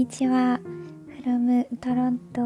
[0.00, 0.58] にちは。
[1.26, 2.40] From トロント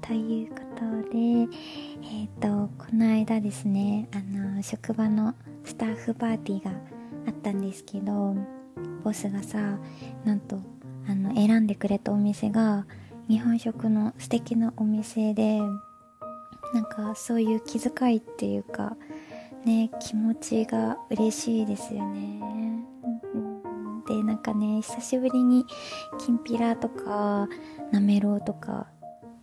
[0.00, 6.70] ということでえっ、ー、とこの間ですねあの職場のスタッフパーティーが
[7.26, 8.34] あったんですけど
[9.04, 9.78] ボスがさ
[10.24, 10.58] なんと
[11.06, 12.86] あの選んでくれたお店が
[13.28, 15.60] 日本食の素敵なお店で
[16.72, 18.96] なんかそういう気遣いっていうか
[19.66, 22.55] ね気持ちが嬉しいですよね。
[24.06, 25.66] でなんかね久しぶりに
[26.18, 27.48] きんぴらとか
[27.90, 28.86] なめろうとか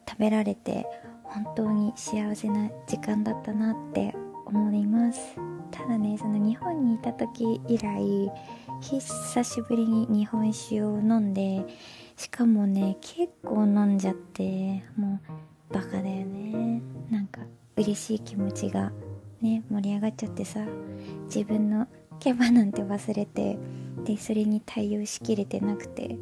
[0.08, 0.86] 食べられて
[1.24, 5.20] 本当に幸せな時間だったなって思います。
[5.72, 8.32] ただねその日本にいた時以来
[8.82, 11.66] 久しぶりに日本酒を飲んで
[12.16, 15.20] しかもね結構飲んじゃっても
[15.72, 16.82] うバカだよね。
[17.10, 17.42] なんか
[17.76, 18.92] 嬉しい気持ちが
[19.42, 20.60] ね盛り上がっちゃってさ
[21.26, 21.88] 自分の
[22.20, 23.58] キャバなんて忘れて
[24.06, 26.18] でそれに対応しきれてなくて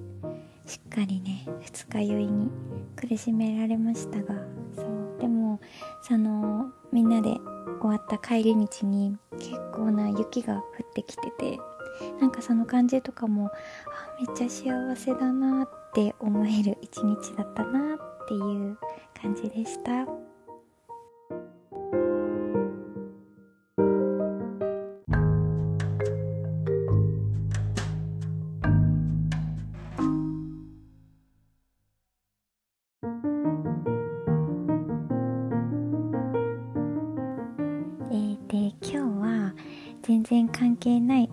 [0.66, 2.50] しっかりね二日酔いに
[2.95, 4.36] 苦しめられましたが
[4.75, 5.59] そうでも
[6.02, 7.38] そのみんなで
[7.81, 11.59] 終わった帰り道に結構な雪が降ってきてて
[12.19, 13.52] なんかその感じとかもあ
[14.19, 18.77] めっちゃ幸せだなって思える一日だったなっていう
[19.19, 20.20] 感じでした。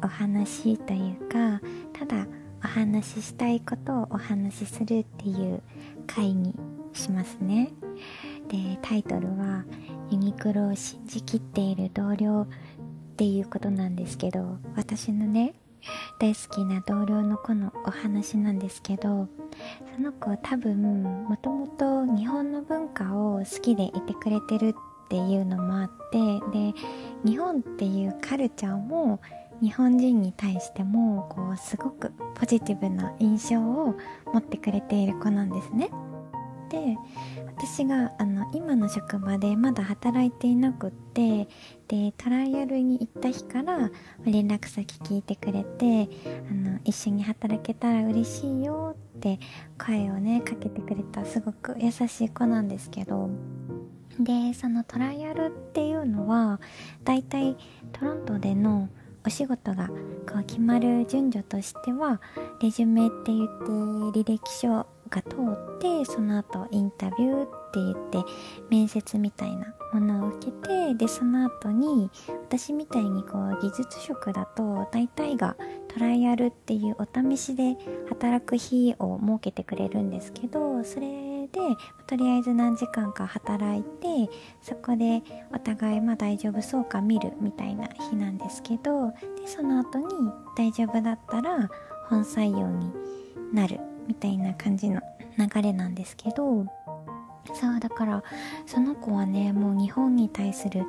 [0.09, 1.61] お話というか
[1.93, 2.27] ただ
[2.65, 5.63] お話ししたいことをお話しするっていう
[6.07, 6.55] 回に
[6.95, 7.71] しますね。
[8.49, 9.67] でタイトルは
[10.09, 12.47] 「ユニクロを信じきっている同僚」
[13.13, 15.53] っていうことなんですけど私のね
[16.19, 19.29] 大好きな同僚の子のお話なんですけど
[19.95, 24.75] その子多分もともと日本の文化を好きでいてくれてる
[25.05, 26.75] っていうのもあってで
[27.27, 29.21] 日本っていうカルチャーも
[29.61, 33.95] 日本人に対してもこうすごくポジティブな印象を
[34.33, 35.91] 持ってくれている子なんですね。
[36.69, 36.97] で
[37.57, 41.49] 私があの今の職場でまだ働いていなくって
[41.89, 43.91] でトライアルに行った日から
[44.25, 46.09] 連絡先聞いてくれて
[46.51, 49.41] あの一緒に働けたら嬉しいよって
[49.79, 53.31] 声をねかけてくれたすごく優しい子なんですけど
[54.21, 56.61] でそのトライアルっていうのは
[57.05, 57.57] だいたい
[57.93, 58.89] トロントでの
[59.29, 59.89] お仕事が
[60.27, 62.19] こう決まる順序としては
[62.63, 63.65] レジュメって言って
[64.21, 68.19] 履歴書が通ってその後インタビューって言って
[68.71, 75.57] 面接みたいなものを受けてでその後に私みたいにこう技術職だと大体が
[75.89, 77.77] トライアルっていうお試しで
[78.09, 81.61] 働く日を設けてくれるんですけどそれで
[82.07, 84.31] とりあえず何時間か働いて
[84.61, 90.07] そこでお互いまあ大丈夫そうか見るみたいな日なんですけどでその後に
[90.57, 91.71] 大丈夫だったら
[92.09, 92.93] 本採用に
[93.53, 95.01] なるみたいな感じの
[95.39, 96.67] 流れなんですけど
[97.55, 98.25] そうだから
[98.67, 100.83] その子はねもう日本に対する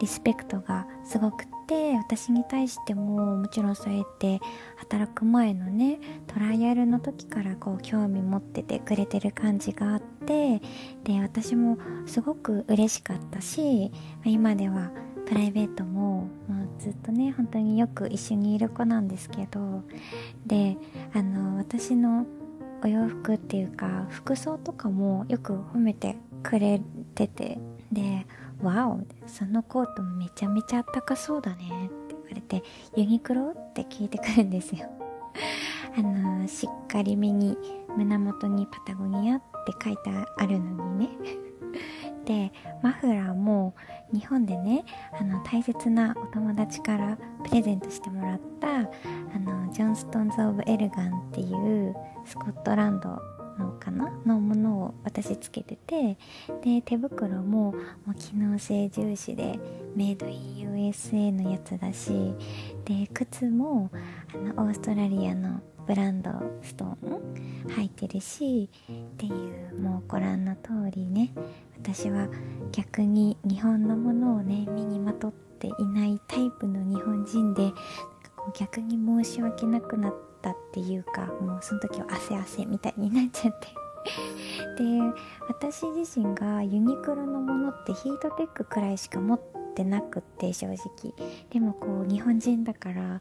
[0.00, 4.40] リスペクトがすごくって私に対してももちろんそうやって
[4.76, 10.60] 働く前のねトライアルの時からこう興味持っててくれてる感じがあって
[11.04, 13.90] で私もすごく嬉しかったし
[14.24, 14.90] 今では
[15.26, 19.82] プライベートももうずっとね本当によく一緒にいる子なんですけど
[20.46, 20.76] で
[21.14, 22.26] あの私の
[22.84, 26.82] お洋服っていうか服装とかもよく褒めてくれ
[27.14, 27.58] てて
[27.90, 28.26] で
[28.62, 32.62] 「わおそのコートめちゃめちゃあったかそうだね」って言われて
[32.94, 34.86] 「ユニクロ?」って聞いてくるんですよ。
[35.96, 37.56] あのしっかりめに
[37.96, 41.08] 胸元にパタゴニアって書いてあるのにね。
[42.24, 42.52] で
[42.82, 43.74] マフラーも
[44.12, 44.84] 日本でね
[45.18, 51.94] あの大切なお友達からプレゼントしてもらったあのジョンストンズ・オブ・エルガンっていう
[52.24, 53.18] スコットランド
[53.58, 56.16] のかなのものを私つけてて
[56.62, 57.74] で手袋もも
[58.08, 59.58] う機能性重視で
[59.94, 62.34] メイドイン USA のやつだし
[62.84, 63.90] で靴も
[64.34, 66.30] あのオーストラリアのブランド
[66.62, 71.32] ストーン履いてるしっていうもうご覧の通りね
[71.76, 72.28] 私は
[72.72, 77.72] 逆に日本のものをね身にまとっていないタイプの日本人で
[78.58, 83.68] 逆に申し訳なくなってたっていうかもうその時は汗汗みたいになっちゃって。
[84.76, 84.84] で
[85.48, 91.12] 私自身がユニクロのものってヒートテックくらいしか持ってってなくって正直。
[91.50, 93.20] でもこう日本人だから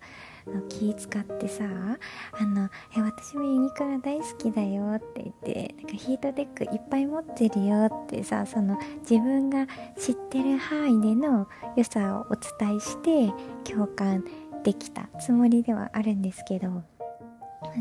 [0.69, 9.65] 気使ってさあのえ私もユニクロ大好きだよって言ってなんかヒートテックいっぱい持ってるよってさその自分が
[9.97, 13.33] 知ってる範囲での良さをお伝えして
[13.63, 14.23] 共感
[14.63, 16.92] できたつもりではあるんですけど。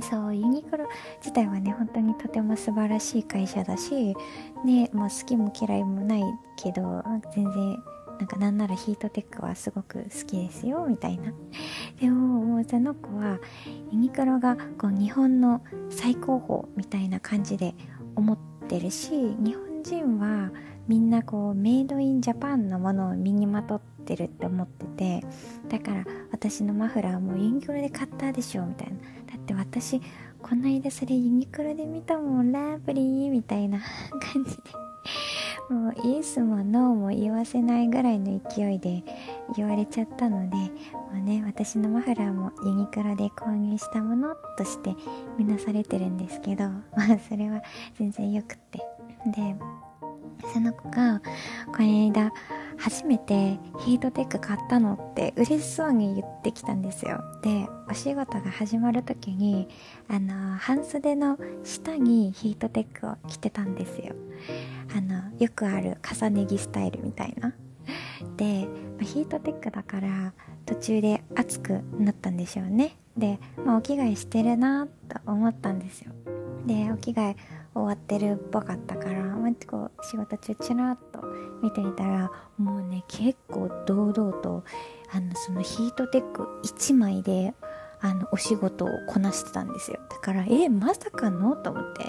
[0.01, 0.87] そうユニクロ
[1.19, 4.15] 自体はね本当にとても素晴らしい会社だし
[4.65, 6.23] ねまあ好きも嫌いもない
[6.57, 7.03] けど
[7.35, 7.83] 全然
[8.19, 11.33] なんかなんならヒートテックはすごく好きですよみたいな。
[12.01, 13.41] でももうその子は
[13.91, 15.61] ユニクロがこう日本の
[15.91, 17.75] 最高峰みたいな感じで
[18.15, 20.53] 思ってるし日本人は
[20.87, 25.27] みんなこうメイドインジャパンのものを身にまとってるって思ってて
[25.69, 28.95] だから私のマフラーもユニクロで買ったでしょみたいな。
[29.55, 30.01] だって私
[30.41, 33.79] こないだそれユニクロで見たもんラブリーみたいな
[34.33, 34.63] 感じで。
[35.69, 39.03] もうイエスもノーも言わせないぐらいの勢いで
[39.57, 40.71] 言われちゃったのでも
[41.15, 44.95] うね私のマフラーもユニクロで購入したものとして
[45.39, 46.65] 見なされてるんですけど
[46.95, 47.63] まあそれは
[47.95, 48.79] 全然よくって。
[49.27, 49.57] で
[50.53, 51.21] その子が
[51.67, 52.33] この間
[52.83, 57.23] 初めてヒートテック買ったのって嬉しそうに言ってきたんですよ。
[57.41, 59.69] でお仕事が始まる時に
[60.09, 64.17] あの半袖の下にヒートテックを着てたんですよ。
[64.97, 67.55] あのよくある重ね着スタイルみたいな。
[68.37, 68.67] で
[69.01, 70.33] ヒートテックだから
[70.67, 72.97] 途中で暑くなったんでしょうね。
[73.17, 76.11] で、まあ、お着替えしてるなと思ったんですよ。
[76.67, 77.37] でお着替え
[77.75, 81.23] 終わってるっぽかったから、まあ、こう仕事中チラッと
[81.63, 84.65] 見てみたらもうね結構堂々と
[85.11, 87.55] あのそのヒートテック1枚で
[88.01, 90.01] あのお仕事をこなしてたんですよ。
[90.11, 91.55] だからえまさかの？
[91.57, 92.05] と思って。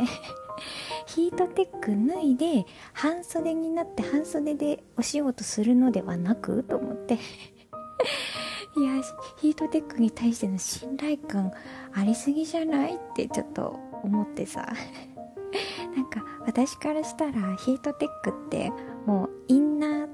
[1.06, 6.64] ヒートテック脱いで半袖になって半袖でお仕事するのではなく？
[6.64, 7.16] と思って。
[8.76, 9.04] いや
[9.38, 11.52] ヒートテックに対しての信頼感
[11.94, 12.96] ありすぎじゃない？
[12.96, 14.68] ってちょっと思ってさ。
[15.96, 18.72] なんか私からしたらヒートテックって
[19.06, 20.10] もうインナーっ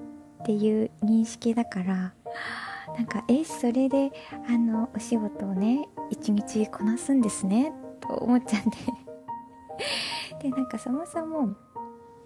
[0.45, 2.13] ていう認識だから
[2.95, 4.11] なんかえそれで
[4.49, 7.71] あのお仕事をね一日こなすんですね
[8.01, 8.69] と思っちゃって。
[10.41, 11.55] でなんかそもそも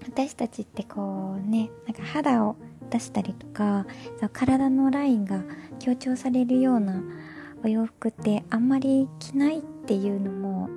[0.07, 2.55] 私たちってこうねなんか肌を
[2.89, 3.85] 出したりとか
[4.31, 5.43] 体のラインが
[5.79, 7.01] 強調されるような
[7.63, 10.69] お洋服ってあんまり着ないっていうのも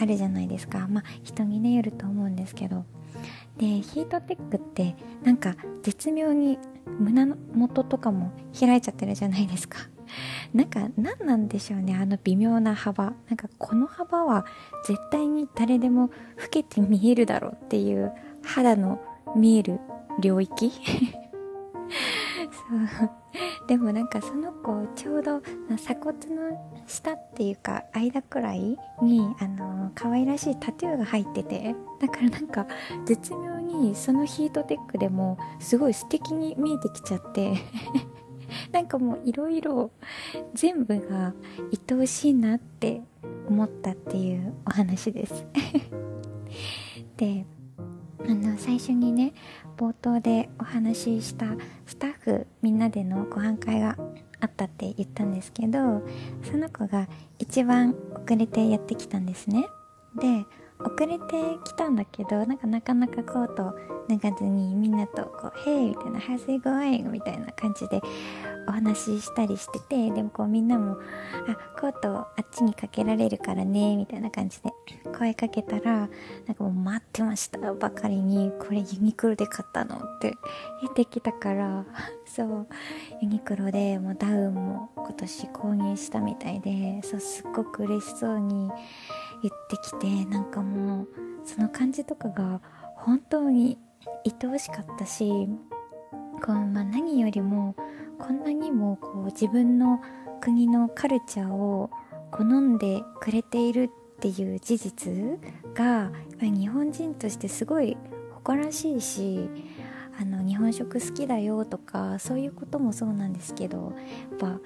[0.00, 0.86] あるじゃないですか。
[0.88, 2.84] まあ人にねよると思うんですけど。
[3.58, 6.58] でヒートテックってなんか絶妙に
[6.98, 9.78] 胸元とかも開いちゃってるじゃないですか。
[10.54, 13.12] なんか何なんでしょうねあの微妙な幅。
[13.28, 14.46] なんかこの幅は
[14.86, 16.10] 絶対に誰でも
[16.42, 18.10] 老けて見えるだろうっていう
[18.42, 18.98] 肌の
[19.36, 19.80] 見える
[20.18, 20.72] 領域。
[22.50, 23.19] そう。
[23.66, 25.40] でもなんかその子ちょうど
[25.76, 32.66] 鎖骨の下っていうか間くらいにあの可愛らしいタトゥーが入っててだからなんか
[33.04, 37.54] 絶妙にそのヒートテックでもすごい素敵に見えてきちゃって
[38.72, 39.90] なんかもういろいろ
[40.54, 41.34] 全部が
[41.88, 43.02] 愛おしいなって
[43.48, 45.46] 思ったっていうお話です。
[47.16, 47.46] で
[48.30, 49.32] あの最初にね
[49.76, 51.46] 冒頭でお話しした
[51.84, 53.96] スタッフみんなでのご飯会が
[54.38, 56.06] あったって言ったんですけど
[56.48, 57.08] その子が
[57.40, 59.66] 一番遅れてやってきたんですね
[60.14, 60.44] で
[60.78, 63.76] 遅れてきたんだけどなんかなかなかコート
[64.08, 68.00] 脱がずにみんなとこう「Hey」みたいな「How's it going?」みたいな感じで
[68.66, 70.98] お話ししたりしててでもこうみんなも
[71.48, 74.72] 「あコートあっちにかけられるからね」みたいな感じで
[75.16, 76.08] 声かけたら
[76.46, 80.34] なんかもう待ってましたばかりに「これユニクロで買ったの?」って
[80.82, 81.84] 言ってきたから
[82.26, 82.66] そう
[83.20, 88.70] ユニクロでもうダウンも今年購入したみたいでそうすっごく嬉しそうに
[89.42, 91.08] 言ってきてなんかもう
[91.44, 92.60] その感じとかが
[92.96, 93.78] 本当に
[94.24, 95.48] 愛おしかったし
[96.44, 97.74] こう、まあ、何よりも
[98.20, 100.00] こんなにもこう自分の
[100.40, 101.90] 国のカルチャーを
[102.30, 105.12] 好んでくれているっていう事実
[105.74, 107.96] が日本人としてすごい
[108.34, 109.48] 誇らしいし
[110.20, 113.94] あの日本食好きだよとかそういうこともそうなんですけど
[114.30, 114.60] やっぱ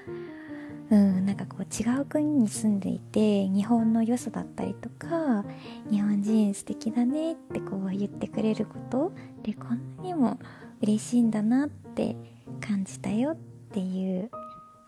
[0.90, 5.44] うんなんかこう違う国に住んでいて日本の良さだったりとか
[5.90, 10.38] 日本人素敵だねってこう言ってくれることでこんなにも
[10.82, 12.16] 嬉しいんだなって
[12.60, 13.36] 感じたよっ
[13.72, 14.30] ていう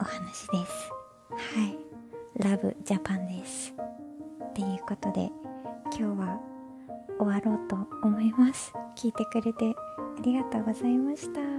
[0.01, 0.91] お話です。
[1.31, 1.79] はい。
[2.43, 3.75] ラブジャパンです。
[4.45, 5.31] っていうことで
[5.97, 6.41] 今日は
[7.19, 8.73] 終わろうと思います。
[8.97, 9.75] 聞いてくれて
[10.19, 11.56] ありがとうございました。